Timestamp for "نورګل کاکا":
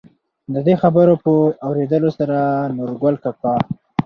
2.77-3.53